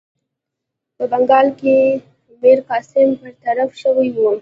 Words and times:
په 0.95 1.03
بنګال 1.11 1.47
کې 1.59 1.75
میرقاسم 2.41 3.07
برطرف 3.21 3.69
شوی 3.81 4.09
وو. 4.15 4.31